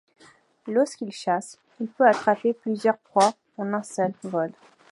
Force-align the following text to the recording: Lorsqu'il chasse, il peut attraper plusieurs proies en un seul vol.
Lorsqu'il 0.65 1.11
chasse, 1.11 1.59
il 1.79 1.85
peut 1.85 2.07
attraper 2.07 2.53
plusieurs 2.53 2.97
proies 2.97 3.35
en 3.59 3.71
un 3.71 3.83
seul 3.83 4.11
vol. 4.23 4.51